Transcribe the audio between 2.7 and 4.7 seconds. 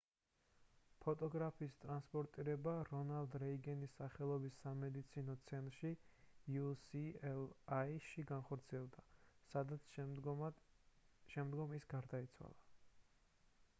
რონალდ რეიგანის სახელობის